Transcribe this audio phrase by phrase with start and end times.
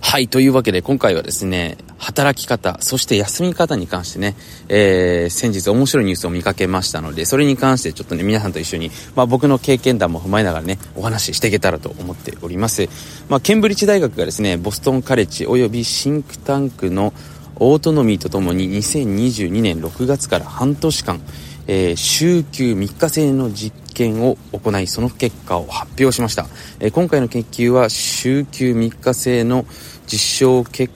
[0.00, 4.36] はい、というわけで今回はですね、働き方、そして休み方に関してね、
[4.68, 12.88] えー、先日面白いニュースを見かけましたので、それに関してちょっとね、皆さんと一緒に、まあ僕の経験談も踏まえながらね、お話ししていけたらと思っております。
[13.28, 17.12] まあ、ケンブリッジ大学がですね、ボストンカレッジ及びシンクタンクの
[17.56, 21.20] オートノミーとともに2022年6月から半年間、
[21.66, 26.46] えー、週休3日制の実験を行いその結果を発表しました、
[26.80, 29.64] えー、今回の研究は週休3日制の
[30.06, 30.92] 実証結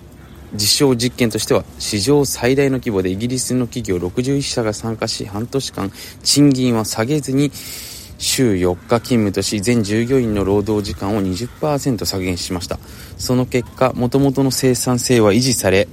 [0.54, 7.50] 実証実験としては史上最大の規模でイギリスの企業61社が参加し半年間賃金は下げずに
[8.18, 12.79] 週4日勤務とし全従業員の労働時間を20%削減しました。
[13.16, 15.86] その結果もともとの生産性は維持され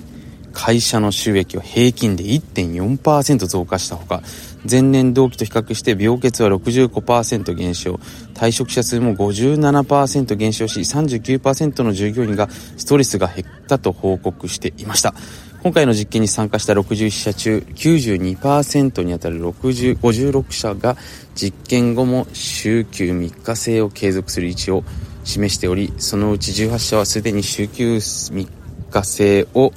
[0.56, 4.24] 会社の収益は平均で1.4%増加したほか
[4.70, 8.00] 前年同期と比較して病欠は65%減少。
[8.34, 15.14] 退職者数も57%減少し39%の従業員がストレスが減ったと報告していました。
[15.62, 20.96] 今回の実験に参加した61社中92%にあたる60 56社が
[21.36, 24.84] 実験後も週休3日制を継続する位置を
[25.24, 28.48] 示しておりそのうち18社はすでに週休3
[28.92, 29.74] 日制を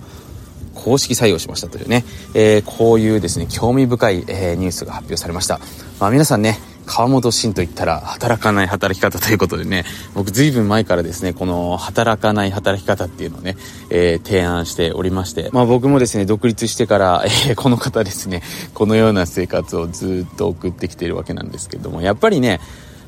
[0.79, 5.59] 公式採用しましたというね、えー、こういうですね、興味深い、えー、ニュースが発表されました。
[6.01, 13.57] まあ皆さんね、川本慎と言ったら働かない働き方ということでね、僕ずいぶん前からですね、この働かない働き方っていうのをね、
[13.91, 18.43] えー、提案しておりまして、まあ僕もですね、独立してから、えー、この方ですね、
[18.73, 22.61] このような生活をずっと送ってきているわけなんですけども、やっぱりね、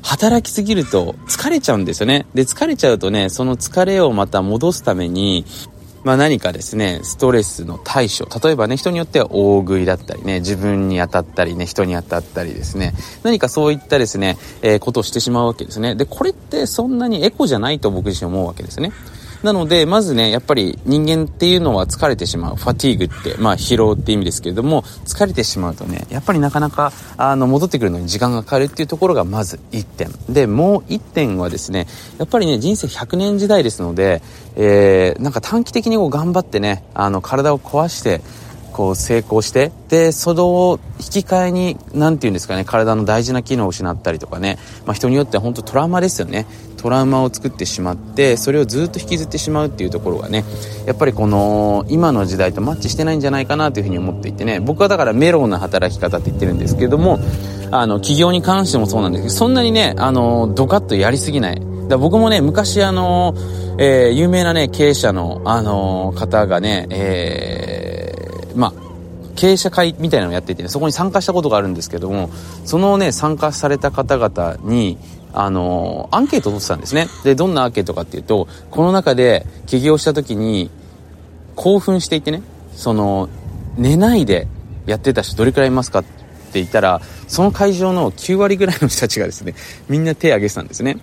[0.03, 2.25] 働きすぎると疲れちゃうんですよね。
[2.33, 5.45] で、疲れちゃうとね、その疲れをまた戻すために、
[6.03, 8.27] まあ何かですね、ストレスの対処。
[8.43, 15.95] 例えばね、人によっては大食いだったりね、自分に当たったりね、人に当たったりですね、何かそういったですね、えー、ことをしてしまうわけですね。
[15.95, 18.91] で、これってそんなにエコじゃないと僕自身思うわけですね。
[19.43, 22.55] なので、まずね、やっぱり人間っていうのは疲れてしまう。
[22.55, 30.11] ファティーグって、まあ疲労って意味ですけれども、疲れてしまうとね、やっぱりなかなか、あの、戻ってくるのに時間がかかるっていうところがまず1点。
[30.29, 31.87] で、もう1点はですね、
[32.19, 34.21] やっぱりね、人生100年時代ですので、
[34.55, 38.21] えー、なんか短期的にこう頑張ってね、あの、体を壊して、
[38.71, 46.47] こう成功して、で、その引き換えに、なんて言うんですかね、体の大事な機能を失ったりとかね、まあ人によっては本当トラウマですよね。
[46.81, 50.43] トラウマを作ってしまってそれをずっと引きずってしまうっていうところがね
[50.87, 57.19] やっぱりこの今の時代とマッチしてないんじゃないかなというふうに思っていてね僕はだからメロウな働き方って言ってるんですけども
[57.69, 61.61] あの企業に関してもそうなんですけどそんなにねあのドカッとやりすぎない。
[61.87, 63.35] だ僕もね昔あの、
[63.77, 68.73] えー、有名なね経営者のあの方がねえー、まあ
[69.35, 72.29] 経営者会みたいなのをやっていて、ね、そこに参加したことがあるんですけども
[72.65, 74.97] そのね参加された方々に
[75.33, 77.07] あのアンケートを取ってたんですね。
[77.23, 80.69] で、どんなアンケートかっていうと、この中で起業した時に
[81.55, 82.41] 興奮していてね、
[82.73, 83.29] その、
[83.77, 84.47] 寝ないで
[84.85, 86.09] やってた人どれくらいいますかって
[86.53, 89.55] 言ったら、その会場の9割ぐらいの人たちがですね、
[89.87, 90.97] みんな手を挙げてたんですね。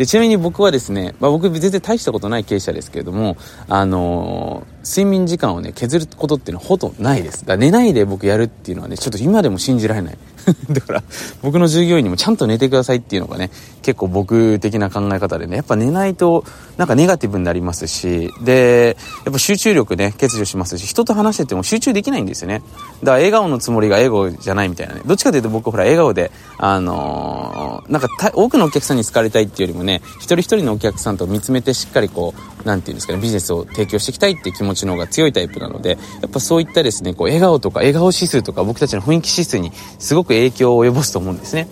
[0.00, 3.36] で、ちなみに僕はですね、まあ、僕全然大したことない経営者ですけれども、
[3.68, 7.44] あのー、睡眠時間をね、削ることっていうのはほとんどないです。
[7.44, 10.18] だ寝ないで僕やるっていうのはね、ちょっと今でも信じられない。
[10.70, 11.02] だから、
[11.42, 13.50] 僕の従業員にもちゃんと寝てくださいっていうのがね、
[13.82, 16.44] 結構僕的な考え方でね、やっぱ寝ないと、
[16.76, 22.62] なんかネガティブになりますし、で、やっぱ集中力ね、欠如しますし、人と話してても集中できないんですよね。
[23.00, 25.02] だから笑顔のつもりが笑顔じゃないみたいなね。
[25.04, 32.34] どっちかというと僕ほら笑顔で、あのー、なんか多くのお客さんに好かれたいっていうよりもね、ね一人一人のお客さんと見つめてしっかりこ
[32.64, 35.96] う、なんていうんですかね、ビジネスを提供していきたいっていう気持ちの方が強いタイプなので、や
[36.26, 41.68] っぱそういったですね、こう笑顔とか笑顔指数とか僕たちの雰囲気指数にすごく影響を及ぼすと思うんですね。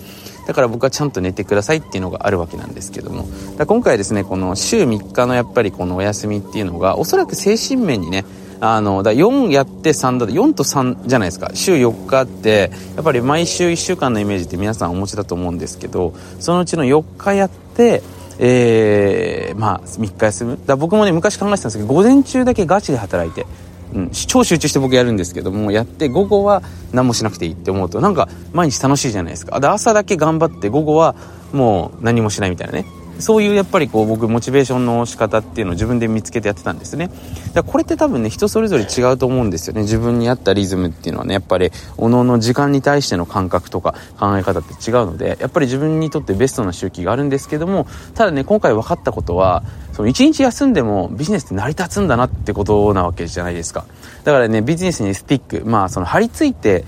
[0.47, 3.29] だから僕はちゃんと寝てくださいっていうのがあるわけなんですけども。
[3.59, 8.25] だ今回ですね、この週3日のやっぱりこのお休みっていうのが、おそらく精神面にね、
[8.61, 11.51] あの、だ4やって3だと、4と3じゃないですか。
[11.55, 18.03] 週4日って、やっぱり毎週1週間のイメージって皆さんお持ちだと思うんですけど、そのうちの4日やって、
[18.39, 20.59] えー、まあ、3日休む。
[20.67, 23.47] だ僕もね、昔考えてたんですけど、午前中だけガチで働いて、
[23.95, 26.63] うん、超集中して僕やるんですけどもやって午後は
[26.93, 31.15] 何もしなくていいって思うとなんか毎日楽しいじゃないですかで朝だけ頑張って午後は
[31.53, 32.85] もう何もしないみたいなね
[33.19, 37.11] そういうやっぱりこう僕モチベーションの仕方っていうのを自分で見つけてやってたんですね
[37.55, 49.63] だこれって多分ね人それぞれ違うと思うんですよね自分に合ったリズムっていうのはねやっぱりおのの時間に対しての感覚とか考え方って違うのでやっぱり自分にとってベストな周期があるんですけどもただね今回分かったことは
[49.99, 53.85] その1日休んでもビジネスって成り立つんだなってことなわけじゃないですか。
[54.23, 56.85] だからね、ビジネスにスティック、まあその張り付いて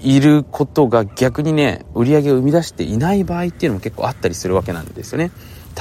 [0.00, 5.32] いることが逆にね、売り上げを生み出していない場合っていうのも結構あったりするわけなんですよね。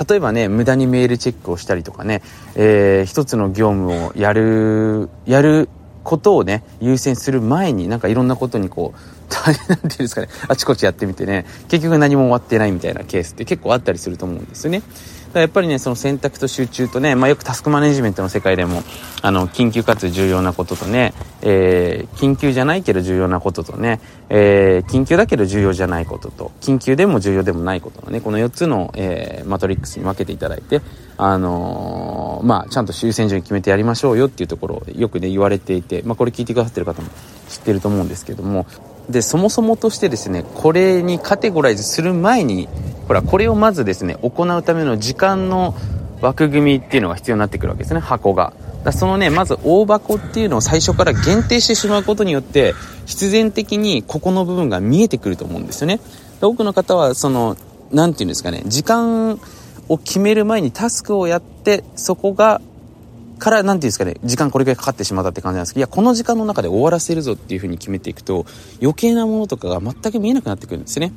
[0.10, 2.22] 例えばね、無駄にメールチェックをしたりとかね、
[2.56, 5.70] えー、一つの業務をやる、やる
[6.04, 9.16] ことをね、優先する前に、なんかいろんなことにこう、
[9.70, 14.84] なんていうんですかね、あちこちやってみてね、結局何も終わってないみたいなケースって結構あったりすると思うんですよね。
[15.36, 18.84] だやっぱりね、その選択と集中とね、まあ、よくタスクマネジメントの世界でも、
[19.22, 24.00] あの、緊急かつ重要なこととね、えー、緊急じゃないけど重要なこととね、
[24.30, 30.82] えー、緊急だけど重要じゃないことと、緊急でも重要でもないことのね、この4つの、えー、マトリックスに分けていただいて、
[31.18, 37.10] あのー、まあ、ちゃんと優先順位決めてやりましょうよっていうところをよくね、言われていて、まあ、これ聞いてくださってる方も
[37.50, 38.66] 知ってると思うんですけども、
[39.10, 42.68] で、そもそもとしてですね、これにカテゴライズする前に、
[43.08, 45.76] ほら、これをまずですね、行うための時間の
[46.22, 48.54] 枠組みっていうのが必要になってくるわけですね、箱が。
[48.84, 52.74] だそのね、まず大箱っていうのを最初から限定してしまうことによって、
[53.06, 56.00] 必然的にここの部分が見えてくると思うんですよね。
[56.42, 57.58] 多くの方は、その、
[57.92, 59.40] なんていうんですかね、時間
[59.90, 62.62] を決める前にタスクをやって、そこが
[63.38, 68.46] から、なんていうんですかね、時間これぐらいかかってしまったって感じなんですけど、いや、この時間の中で終わらせるぞっていう風に決めていくと、
[68.82, 71.12] 余計なものとかが全く見えなくなってくるんですね。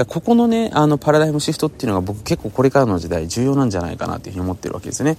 [0.00, 5.18] だここのね、あの、パラダイムシフトっていうのが僕結構これからの時代重要なんじゃないかなっていうふうに思ってるわけですね。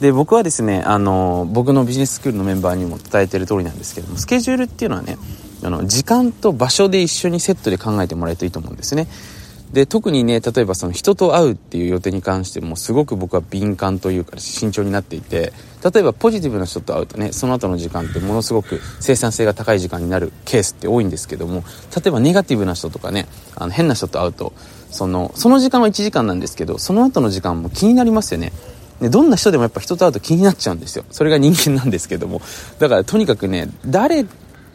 [0.00, 5.18] で、僕はですね、あの、僕のビジネススクールのメンバーにも伝えてる通りなんですけども、スケジュールっていうのはね、
[5.62, 9.06] あの、時間と場所で一緒にセットで考えてもらえるといいと思うんですね。
[9.72, 15.52] で、特にね、例えばその人と会うっていう予定に関してもすごく僕は敏感というか慎重になっていて、
[15.82, 21.64] 例えばポジティブな人と会うとね、その後の時間ってものすごく生産性が高い時間になるケースって多いんですけども、
[21.96, 23.26] 例えばネガティブな人とかね、
[23.56, 24.52] あの変な人と会うと、
[24.90, 28.52] その、その時間は1時間なんですけど、その後の時間も気になりますよね。
[29.00, 31.04] でどんな人でもやっぱ人と会うと気になっちゃうんですよ。
[31.10, 32.40] それが人間なんですけども。
[32.78, 34.24] だからとにかくね、誰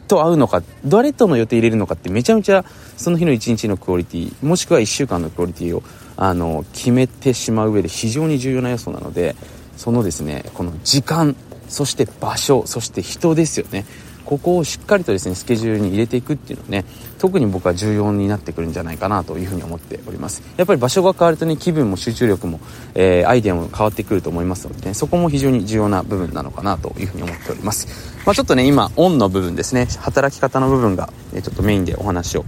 [0.07, 2.65] と会うのか、誰との予定入れるのかってめちゃめちゃ
[2.95, 5.83] その日の1日のクオリティ、もしくは1週間のクオリティを、
[6.15, 9.35] あの、決めてしまう上で非常に重要な要素なので、
[9.75, 11.35] そのですね、この時間、
[11.69, 13.85] そして場所、そして人ですよね。
[14.27, 16.83] ここをしっかりとですね、スケジュールに入れていくっていうのはね、
[17.17, 20.43] 特に僕は重要になってくるんじゃないかなというふうに思っております。
[20.57, 22.59] やっぱり場所が変わるとね、気分も集中力も、
[22.93, 27.87] えー、アイデアも変わってくると思いますのでね、そこも非常に重要な部分なのかなというふうに思っております。
[28.25, 32.43] まあ、ちょっとね、今、オンの部分ですね、働き方の部分が、えちょっとメインでお話を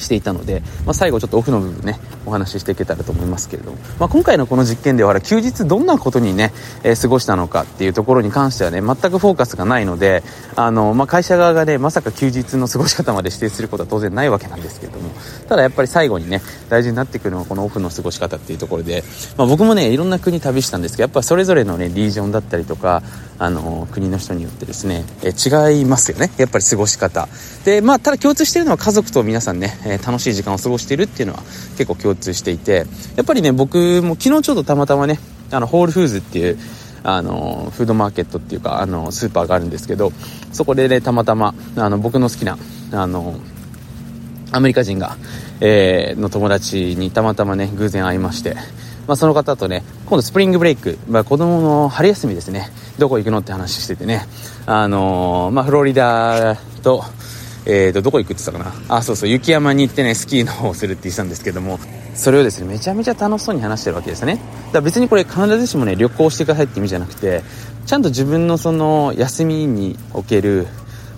[0.00, 6.52] していたので、まあ、最後ちょっとオフの部分ね、お話ししていけたらと思いますけれども、まあ、今回のこの実験では休日どんなことにね、
[6.82, 10.22] えー、過ごしたのかっていうところに関してはね、全くフォーカスがないので、
[10.56, 15.10] あの、まあ、会社側がね、まさか休日の過ごし方まで指定することは当然ないわけなんですけれども、
[15.48, 19.04] ただやっぱり最後にね、大事になってくるのはこのオフの過ごし方っていうところで、
[19.36, 23.02] まあ、僕もね、いろんな国旅したんですけど、やっぱそれぞれのね、リージョンだったりとか、
[23.38, 26.30] あの、国の人によってですね、え違いますよね。
[26.36, 27.26] やっぱり過ごし方。
[27.64, 31.42] で、まあ、ただ共通してるのは家族と皆さんね、え楽しい時間を過ごしているっていうのは
[31.76, 35.18] 結構共通していて、やっぱりね、僕も昨日ちょっとたまたまね、
[35.50, 36.58] あの、ホールフーズっていう、
[37.02, 40.12] あの、フードマーケットっていうか、あの、スーパーがあるんですけど、
[40.52, 42.58] そこでね、たまたま、あの、僕の好きな、
[42.92, 43.40] あの、
[44.52, 45.16] アメリカ人が、
[45.60, 48.56] えー、の友達にたまたまね、偶然会いまして、
[49.06, 54.26] まあ、その方とね、今度スプリングブレイク、まあ、子供の春休みですね、どこ行くのって話しててね、
[54.66, 57.04] あのー、まあ、フロリダと、
[57.66, 58.96] えーと、どこ行くって言ったかな？
[58.96, 61.78] あ、そうそう、雪山に行ってね、スキーの方をするって言ってたんですけども、
[62.14, 64.34] それをですね、めちゃめちゃ楽しそうに話してるわけですよね。
[64.34, 67.42] だから別にこれ必ずしもね、旅行してくださいって意味じゃなくて、
[67.86, 70.66] ちゃんと自分のその、休みにおける、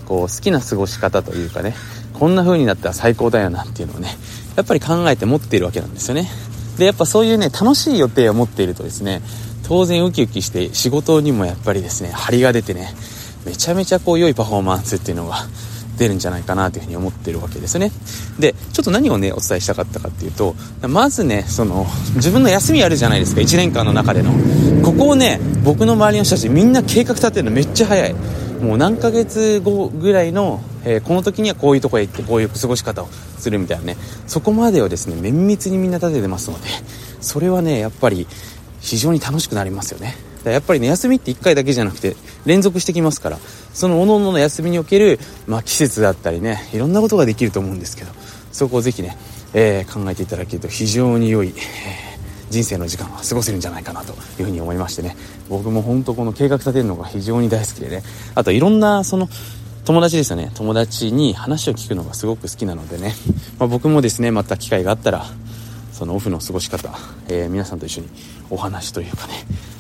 [0.07, 1.75] こう、好きな過ごし方というかね、
[2.15, 4.09] こんな風になったら最高だよなっていうのをね、
[4.57, 6.29] やっぱり考えて持っているわけなんですよね。
[6.77, 9.23] で、やっぱそういうね、楽しい予定を持っているとですね、
[9.65, 12.95] 当然ウキウキして仕事にもやっぱりですね、張りが出てね、
[13.47, 15.37] めちゃめちゃこう良いパフォーマンスっていうのが
[15.97, 17.91] 出るんじゃないかなというふうに思ってるわけですね。
[18.39, 20.55] で、ちょっと何をね、お伝えしたかったかっていうと、
[20.89, 24.33] まずね、その、自分の休みあるじゃないですか、1年間の中での。
[24.83, 28.15] ここをね、僕の周りの人たちみんな計画立てるのめっちゃ早い。
[28.63, 33.09] もう何ヶ月後ぐらいの、えー、この時にはこういうとこへ行ってこういう過ごし方を
[33.39, 33.97] するみたいなね、
[34.27, 36.69] そこまでをですね、綿密にみんな立ててますので、
[37.21, 38.27] それはね、やっぱり
[38.81, 40.17] 非常に楽しくなりますよね。
[40.45, 43.39] やっぱりね、休みって1回だけじゃなくて、連続してきますから、
[43.75, 48.13] その各々のの休みにおける、まあ、季節だったりね、いろんなことができると思うんですけど、
[48.53, 49.17] そこをぜひね、
[49.55, 51.55] えー、考えていただけると非常に良い、えー、
[52.51, 55.17] 人生の時間は過ごせるんじゃないかなというふうに思いましてね、
[55.49, 58.03] 僕も本当この計画立てるのが非常に大好きでね、
[58.35, 59.29] あといろんな、その、
[59.85, 60.53] 友達ですよね。
[60.55, 63.15] 友達に話を聞くのがすごく好きなのでね。
[63.59, 65.27] まあ、僕もですね、また機会があったら、
[66.03, 66.89] そのオフの過ごし方、
[67.29, 68.09] えー、皆さんと一緒に
[68.51, 69.35] お話というかね、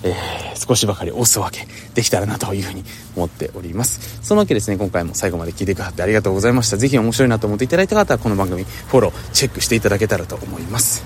[0.04, 2.84] えー、少しばかりおすわけできたらなというふうに
[3.16, 4.20] 思っております。
[4.22, 6.76] そのわけですね、今回も最後まで聞いてくださってありがとうございました。
[6.76, 11.02] ぜひ面白いなと思っていただいた方はこの番組フォロー、チェックしていただけたらと思います。